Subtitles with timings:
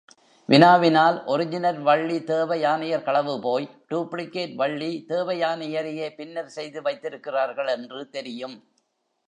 [0.49, 8.57] வினாவினால் original Valli தேவயானையர் களவு போய் டூப்ளிகேட் வள்ளி தேவயானையரையே பின்னர் செய்து வைத்திருக்கிறார்கள் என்று தெரியும்.